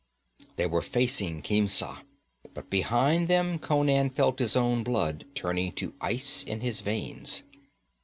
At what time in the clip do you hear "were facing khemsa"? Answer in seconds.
0.65-1.99